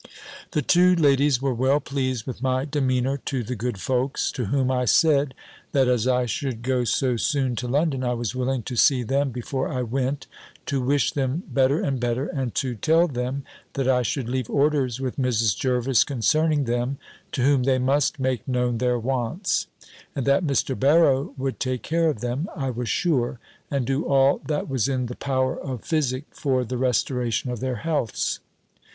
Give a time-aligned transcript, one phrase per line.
[0.53, 4.71] The two ladies were well pleased with my demeanour to the good folks: to whom
[4.71, 5.35] I said,
[5.73, 9.29] that as I should go so soon to London, I was willing to see them
[9.29, 10.25] before I went,
[10.65, 13.43] to wish them better and better, and to tell them,
[13.73, 15.55] that I should leave orders with Mrs.
[15.55, 16.97] Jervis concerning them,
[17.33, 19.67] to whom they must make known their wants:
[20.15, 20.73] and that Mr.
[20.79, 23.37] Barrow would take care of them, I was sure;
[23.69, 27.75] and do all that was in the power of physic for the restoration of their
[27.85, 28.39] healths.